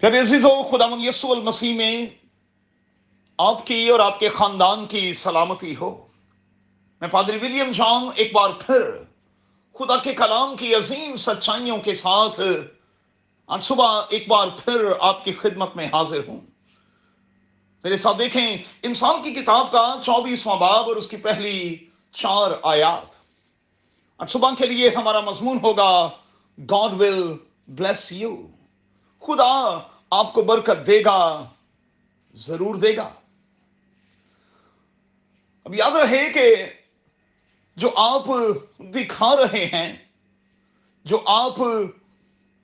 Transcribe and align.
پھر 0.00 0.20
عزیزو 0.20 0.62
خدا 0.62 0.84
یسو 1.00 1.32
المسیح 1.32 1.74
میں 1.74 2.06
آپ 3.38 3.66
کی 3.66 3.88
اور 3.88 4.00
آپ 4.00 4.20
کے 4.20 4.28
خاندان 4.28 4.86
کی 4.86 5.12
سلامتی 5.12 5.76
ہو۔ 5.76 6.06
میں 7.00 7.08
پادری 7.08 7.36
ولیم 7.36 7.70
جان، 7.70 8.08
ایک 8.14 8.32
بار 8.32 8.50
پھر 8.50 8.80
خدا 9.78 9.96
کے 9.96 10.14
کلام 10.14 10.56
کی 10.56 10.74
عظیم 10.74 11.16
سچائیوں 11.16 11.78
کے 11.78 11.94
ساتھ 11.94 12.40
آج 13.46 13.64
صبح 13.64 14.02
ایک 14.08 14.28
بار 14.28 14.48
پھر 14.64 14.92
آپ 15.00 15.24
کی 15.24 15.32
خدمت 15.32 15.76
میں 15.76 15.86
حاضر 15.86 16.20
ہوں۔ 16.28 16.40
میرے 17.84 17.96
ساتھ 17.96 18.18
دیکھیں، 18.18 18.56
انسان 18.82 19.22
کی 19.22 19.34
کتاب 19.34 19.72
کا 19.72 19.94
چوبیسواں 20.02 20.56
باب 20.56 20.84
اور 20.84 20.96
اس 20.96 21.06
کی 21.06 21.16
پہلی 21.16 21.76
چار 22.12 22.50
آیات۔ 22.62 23.14
آج 24.18 24.30
صبح 24.30 24.50
کے 24.58 24.66
لیے 24.66 24.88
ہمارا 24.88 25.20
مضمون 25.20 25.58
ہوگا 25.62 26.08
گاڈ 26.58 27.00
ول 27.00 27.36
بلیس 27.68 28.12
یو 28.12 28.36
خدا 29.26 29.52
آپ 30.10 30.32
کو 30.32 30.42
برکت 30.42 30.86
دے 30.86 31.04
گا، 31.04 31.18
ضرور 32.34 32.74
دے 32.74 32.96
گا۔ 32.96 33.08
اب 35.64 35.74
یاد 35.74 35.96
رہے 35.96 36.32
کہ 36.32 36.54
جو 37.76 37.90
آپ 37.96 38.24
دکھا 38.78 39.34
رہے 39.36 39.64
ہیں، 39.72 39.96
جو 41.04 41.22
آپ 41.26 41.56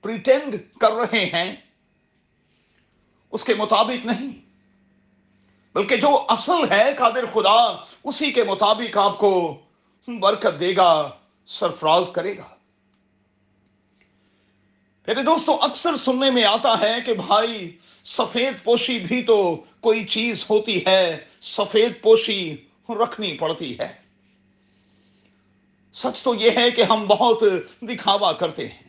پریٹینڈ 0.01 0.55
کر 0.79 0.91
رہے 0.91 1.25
ہیں، 1.25 1.55
اس 3.31 3.43
کے 3.43 3.53
مطابق 3.53 4.05
نہیں، 4.05 4.31
بلکہ 5.75 5.95
جو 5.95 6.25
اصل 6.29 6.71
ہے 6.71 6.93
قادر 6.97 7.25
خدا، 7.33 7.59
اسی 8.03 8.31
کے 8.31 8.43
مطابق 8.43 8.97
آپ 8.97 9.17
کو 9.19 9.33
برکت 10.07 10.59
دے 10.59 10.75
گا، 10.75 10.91
سرفراز 11.47 12.11
کرے 12.13 12.37
گا۔ 12.37 12.52
میرے 15.07 15.23
دوستوں 15.23 15.57
اکثر 15.61 15.95
سننے 15.95 16.31
میں 16.31 16.43
آتا 16.43 16.79
ہے 16.79 16.93
کہ 17.05 17.13
بھائی، 17.13 17.77
سفید 18.05 18.63
پوشی 18.63 18.99
بھی 18.99 19.23
تو 19.23 19.63
کوئی 19.79 20.05
چیز 20.05 20.45
ہوتی 20.49 20.85
ہے، 20.85 21.25
سفید 21.41 22.01
پوشی 22.01 22.55
رکھنی 22.89 23.37
پڑتی 23.37 23.79
ہے۔ 23.79 23.93
سچ 25.93 26.23
تو 26.23 26.35
یہ 26.35 26.49
ہے 26.55 26.71
کہ 26.71 26.81
ہم 26.81 27.05
بہت 27.07 27.43
دکھاوا 27.81 28.33
کرتے 28.33 28.67
ہیں۔ 28.67 28.83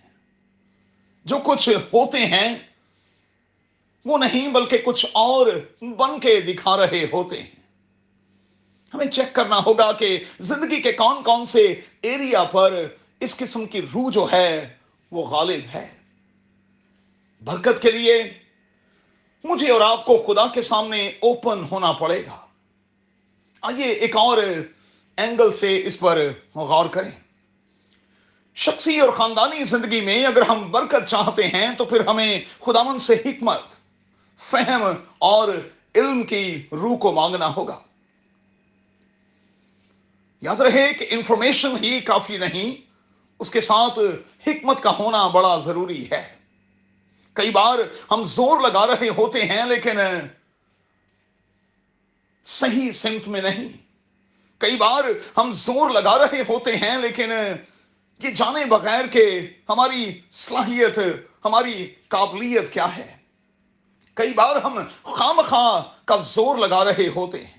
جو 1.25 1.39
کچھ 1.39 1.69
ہوتے 1.69 2.27
ہیں، 2.27 2.55
وہ 4.05 4.19
نہیں 4.19 4.49
بلکہ 4.49 4.79
کچھ 4.79 5.07
اور 5.13 5.47
بن 5.81 6.21
کے 6.21 6.41
دکھا 6.41 6.77
رہے 6.77 7.07
ہوتے 7.13 7.43
ہیں۔ 7.43 7.51
ہمیں 8.95 9.07
چیک 9.07 9.35
کرنا 9.35 9.61
ہوگا 9.67 9.93
کہ 9.93 10.25
زندگی 10.41 10.83
کے 10.83 10.93
کون 10.93 11.23
کون 11.23 11.47
سے 11.47 11.81
ایریا 12.03 12.45
پر 12.45 12.87
اس 13.21 13.37
قسم 13.37 13.67
کی 13.67 13.83
روح 13.83 14.11
جو 14.11 14.27
ہے، 14.33 14.77
وہ 15.11 15.27
غالب 15.27 15.61
ہے۔ 15.75 16.04
برکت 17.43 17.83
کے 17.83 17.91
لیے 17.91 18.33
مجھے 19.45 19.71
اور 19.71 19.81
آپ 19.81 20.05
کو 20.05 20.25
خدا 20.27 20.47
کے 20.47 20.63
سامنے 20.63 21.09
اوپن 21.09 21.65
ہونا 21.71 21.93
پڑے 21.93 22.27
گا۔ 22.27 22.47
آئیے 23.63 23.87
ایک 23.87 24.17
اور 24.17 24.39
اینگل 25.17 25.53
سے 25.53 25.87
اس 25.87 25.99
پر 25.99 26.19
غور 26.55 26.87
کریں۔ 26.87 27.11
شخصی 28.55 29.01
اور 29.01 29.09
خاندانی 29.09 29.65
زندگی 29.65 30.01
میں 30.01 30.25
اگر 30.25 30.43
ہم 30.43 30.71
برکت 30.71 31.11
چاہتے 31.11 31.49
ہیں 31.49 31.75
تو 31.79 31.85
پھر 31.85 32.07
ہمیں 32.07 32.41
خداون 32.61 32.99
سے 32.99 33.13
حکمت، 33.13 33.61
فہم 34.39 34.83
اور 35.19 35.49
علم 35.95 36.23
کی 36.23 36.67
روح 36.73 36.97
کو 36.97 37.13
مانگنا 37.13 37.55
ہوگا۔ 37.55 37.81
یاد 40.43 40.61
رہے 40.61 40.93
کہ 40.93 41.07
انفارمیشن 41.11 41.85
ہی 41.85 42.01
کافی 42.01 42.39
نہیں، 42.39 42.91
اس 43.39 43.51
کے 43.51 43.61
ساتھ 43.61 43.99
حکمت 44.47 44.83
کا 44.83 44.99
ہونا 44.99 45.27
بڑا 45.27 45.59
ضروری 45.59 46.11
ہے۔ 46.13 46.44
کئی 47.35 47.51
بار 47.51 47.79
ہم 48.11 48.25
زور 48.25 48.61
لگا 48.61 48.87
رہے 48.87 49.09
ہوتے 49.09 49.45
ہیں 49.45 49.65
لیکن 49.65 49.99
صحیح 52.45 52.93
سمت 52.93 53.29
میں 53.29 53.43
نہیں۔ 53.43 53.69
کئی 54.59 54.77
بار 54.77 55.05
ہم 55.37 55.53
زور 55.53 55.91
لگا 55.91 56.19
رہے 56.19 56.41
ہوتے 56.49 56.77
ہیں 56.77 56.97
لیکن 56.97 57.31
یہ 58.23 58.31
جانے 58.31 58.65
بغیر 58.65 59.07
کہ 59.07 59.53
ہماری 59.69 60.21
صلاحیت، 60.31 60.99
ہماری 61.45 61.95
قابلیت 62.09 62.73
کیا 62.73 62.97
ہے۔ 62.97 63.17
کئی 64.15 64.33
بار 64.35 64.57
ہم 64.57 64.79
خام 65.03 65.41
خواہ 65.49 65.83
کا 66.05 66.17
زور 66.17 66.57
لگا 66.57 66.85
رہے 66.85 67.09
ہوتے 67.09 67.47
ہیں۔ 67.47 67.59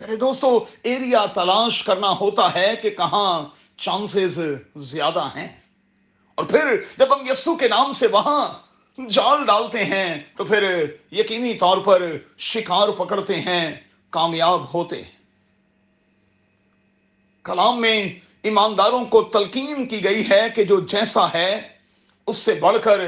میرے 0.00 0.16
دوستو، 0.16 0.64
ایریا 0.82 1.26
تلاش 1.26 1.82
کرنا 1.82 2.10
ہوتا 2.10 2.54
ہے 2.54 2.74
کہ 2.82 2.90
کہاں 2.90 3.42
چانسز 3.76 4.40
زیادہ 4.76 5.26
ہیں۔ 5.36 5.67
اور 6.38 6.46
پھر 6.46 6.76
جب 6.98 7.12
ہم 7.14 7.26
یسو 7.30 7.56
کے 7.56 7.68
نام 7.68 7.92
سے 7.92 8.06
وہاں 8.06 8.48
جال 9.10 9.44
ڈالتے 9.46 9.84
ہیں، 9.84 10.18
تو 10.36 10.44
پھر 10.44 10.84
یقینی 11.10 11.54
طور 11.54 11.78
پر 11.78 12.16
شکار 12.38 12.88
پکڑتے 12.88 13.40
ہیں، 13.40 13.70
کامیاب 14.10 14.74
ہوتے 14.74 15.02
ہیں۔ 15.02 15.10
کلام 17.42 17.80
میں 17.80 18.08
ایمانداروں 18.42 19.04
کو 19.04 19.22
تلقین 19.22 19.86
کی 19.86 20.04
گئی 20.04 20.22
ہے 20.30 20.40
کہ 20.54 20.64
جو 20.64 20.80
جیسا 20.80 21.32
ہے، 21.32 21.68
اس 22.26 22.36
سے 22.36 22.54
بڑھ 22.54 22.76
کر 22.82 23.00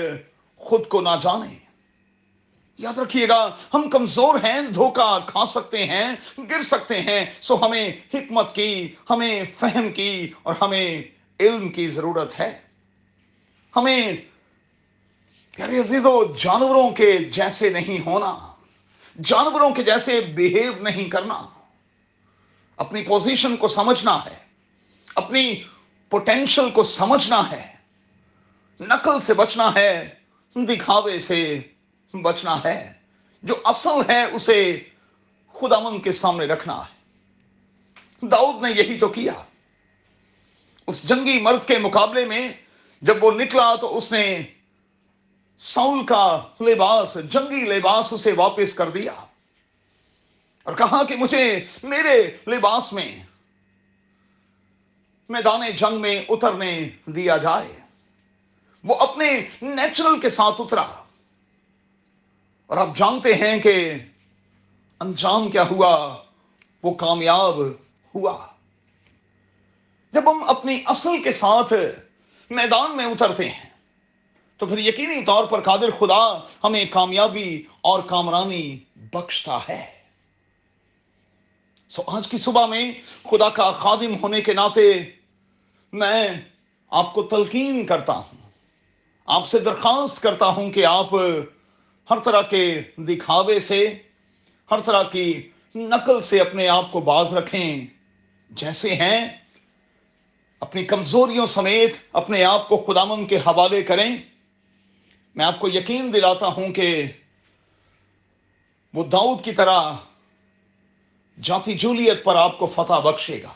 خود 0.57 0.87
کو 0.87 1.01
نہ 1.01 1.17
جانے 1.23 1.55
یاد 2.79 2.99
رکھیے 2.99 3.29
گا، 3.29 3.57
ہم 3.75 3.91
کمزور 3.91 4.35
ہیں 4.35 4.61
دھوکا 4.61 5.19
کھا 5.27 5.47
سکتے 5.47 5.85
ہیں، 5.85 6.15
گر 6.39 6.63
سکتے 6.63 7.01
ہیں، 7.01 7.25
سو 7.43 7.67
ہمیں 7.67 7.93
حکمت 8.15 8.55
کی، 8.55 8.95
ہمیں 9.11 9.45
فہم 9.59 9.93
کی 9.93 10.33
اور 10.43 10.55
ہمیں 10.61 11.03
علم 11.41 11.69
کی 11.69 11.89
ضرورت 11.89 12.41
ہے۔ 12.41 12.70
ہمیں 13.77 14.13
پیارے 15.51 15.81
عزیزو 15.81 16.35
جانوروں 16.35 16.91
کے 16.91 17.19
جیسے 17.19 17.71
نہیں 17.71 18.07
ہونا، 18.07 18.53
جانوروں 19.25 19.71
کے 19.71 19.83
جیسے 19.83 20.21
بیہیو 20.21 20.73
نہیں 20.81 21.11
کرنا، 21.11 21.47
اپنی 22.77 23.03
پوزیشن 23.03 23.57
کو 23.57 23.69
سمجھنا 23.69 24.25
ہے، 24.25 24.37
اپنی 25.15 25.63
پوٹینشل 26.09 26.71
کو 26.71 26.83
سمجھنا 26.83 27.51
ہے، 27.51 27.75
نقل 28.81 29.21
سے 29.21 29.35
بچنا 29.35 29.75
ہے، 29.75 30.15
دکھاوے 30.55 31.21
سے 31.21 31.61
بچنا 32.13 32.65
ہے، 32.65 32.93
جو 33.43 33.55
اصل 33.65 34.11
ہے 34.11 34.25
اسے 34.25 34.81
خدا 35.53 35.79
من 35.79 36.01
کے 36.01 36.13
سامنے 36.13 36.47
رکھنا 36.47 36.79
ہے۔ 36.79 37.01
داؤد 38.27 38.63
نے 38.63 38.71
یہی 38.71 38.99
تو 38.99 39.09
کیا۔ 39.09 39.33
اس 40.87 41.03
جنگی 41.03 41.41
مرد 41.41 41.69
کے 41.69 41.79
مقابلے 41.79 42.25
میں 42.25 42.53
جب 43.01 43.25
وہ 43.25 43.31
نکلا 43.31 43.75
تو 43.75 43.97
اس 43.97 44.13
نے 44.13 44.43
سول 45.59 46.07
کا 46.07 46.43
لباس، 46.61 47.17
جنگی 47.25 47.65
لباس 47.65 48.13
اسے 48.13 48.33
واپس 48.33 48.73
کر 48.73 48.91
دیا۔ 48.91 49.13
اور 50.63 50.75
کہا 50.75 51.05
کہ 51.05 51.17
مجھے 51.17 51.65
میرے 51.83 52.37
لباس 52.47 52.93
میں 52.93 53.23
میدان 55.29 55.61
جنگ 55.77 56.01
میں 56.01 56.25
اترنے 56.29 56.89
دیا 57.07 57.37
جائے۔ 57.37 57.81
وہ 58.85 58.95
اپنے 58.95 59.49
نیچرل 59.63 60.21
کے 60.21 60.31
ساتھ 60.31 60.61
اترا۔ 60.61 60.87
اور 62.67 62.77
آپ 62.77 62.97
جانتے 62.97 63.35
ہیں 63.35 63.59
کہ 63.59 63.95
انجام 65.01 65.51
کیا 65.51 65.63
ہوا؟ 65.63 66.23
وہ 66.83 66.95
کامیاب 66.95 67.59
ہوا۔ 68.15 68.47
جب 70.13 70.31
ہم 70.31 70.45
اپنی 70.49 70.83
اصل 70.87 71.23
کے 71.23 71.33
ساتھ 71.33 71.73
میدان 72.51 72.97
میں 72.97 73.05
اترتے 73.05 73.49
ہیں۔ 73.49 73.71
تو 74.57 74.67
پھر 74.67 74.79
یقینی 74.79 75.25
طور 75.25 75.45
پر 75.45 75.61
قادر 75.61 75.91
خدا 75.99 76.39
ہمیں 76.65 76.85
کامیابی 76.91 77.63
اور 77.81 78.01
کامرانی 78.03 78.79
بخشتا 78.97 79.59
ہے۔ 79.69 79.87
سو 81.89 82.03
آج 82.07 82.29
کی 82.29 82.39
صبح 82.39 82.67
میں 82.67 82.93
خدا 83.31 83.49
کا 83.49 83.73
خادم 83.73 84.23
ہونے 84.23 84.41
کے 84.41 84.55
ناطے 84.55 84.93
میں 85.93 86.29
آپ 86.91 87.15
کو 87.15 87.23
تلقین 87.23 87.87
کرتا 87.87 88.13
ہوں۔ 88.13 88.51
آپ 89.27 89.49
سے 89.49 89.59
درخواست 89.59 90.23
کرتا 90.23 90.47
ہوں 90.47 90.71
کہ 90.71 90.85
آپ 90.85 91.15
ہر 92.11 92.19
طرح 92.19 92.43
کے 92.43 92.81
دکھاوے 92.97 93.61
سے، 93.61 93.99
ہر 94.71 94.81
طرح 94.81 95.03
کی 95.03 95.49
نقل 95.75 96.23
سے 96.23 96.41
اپنے 96.41 96.69
آپ 96.69 96.93
کو 96.93 97.01
باز 97.01 97.35
رکھیں۔ 97.35 97.87
جیسے 98.51 98.95
ہیں 98.95 99.29
اپنی 100.61 100.85
کمزوریوں 100.85 101.47
سمیت 101.47 101.95
اپنے 102.13 102.45
آپ 102.45 102.69
کو 102.69 102.77
خدامن 102.77 103.27
کے 103.27 103.37
حوالے 103.37 103.83
کریں۔ 103.83 104.17
میں 105.35 105.45
آپ 105.45 105.61
کو 105.61 105.69
یقین 105.69 106.13
دلاتا 106.13 106.47
ہوں 106.47 106.73
کہ 106.73 107.07
وہ 108.95 109.05
داؤد 109.05 109.45
کی 109.45 109.53
طرح 109.53 109.93
جاتی 111.43 111.73
جولیت 111.73 112.25
پر 112.25 112.37
آپ 112.37 112.59
کو 112.59 112.67
فتح 112.67 112.99
بخشے 112.99 113.43
گا۔ 113.43 113.53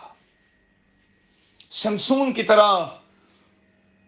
سمسون 1.71 2.33
کی 2.33 2.43
طرح 2.43 2.87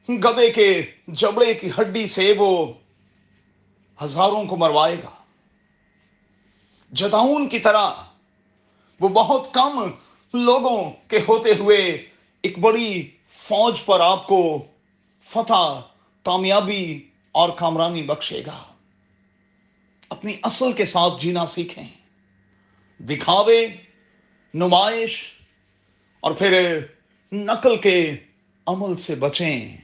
گدے 0.09 0.51
کے 0.51 0.83
جبڑے 1.09 1.55
کی 1.55 1.71
ہڈی 1.71 2.07
سے 2.07 2.35
وہ 2.39 2.73
ہزاروں 4.05 4.45
کو 4.45 4.57
مروائے 4.57 4.97
گا۔ 4.97 5.11
جداؤن 6.93 7.49
کی 7.49 7.59
طرح 7.59 7.91
وہ 9.01 9.09
بہت 9.09 9.55
کم 9.55 9.91
لوگوں 10.35 10.91
کے 11.09 11.19
ہوتے 11.29 11.51
ہوئے 11.59 12.09
ایک 12.47 12.59
بڑی 12.59 13.11
فوج 13.33 13.85
پر 13.85 14.01
آپ 14.01 14.27
کو 14.27 14.67
فتح، 15.23 15.81
کامیابی 16.23 17.09
اور 17.33 17.51
کامرانی 17.51 18.03
بخشے 18.03 18.43
گا۔ 18.47 18.65
اپنی 20.09 20.33
اصل 20.43 20.73
کے 20.73 20.85
ساتھ 20.85 21.23
جینا 21.23 21.47
سیکھیں۔ 21.47 21.89
دکھاوے، 23.01 23.67
نمائش 24.55 25.23
اور 26.21 26.33
پھر 26.33 26.81
نقل 27.33 27.77
کے 27.77 28.17
عمل 28.67 28.97
سے 28.97 29.15
بچیں۔ 29.15 29.77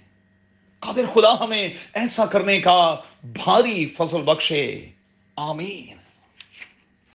قادر 0.78 1.04
خدا 1.14 1.44
ہمیں 1.44 1.68
ایسا 1.92 2.26
کرنے 2.26 2.60
کا 2.60 2.96
بھاری 3.24 3.86
فضل 3.86 4.22
بخشے۔ 4.22 4.90
آمین۔ 5.36 6.01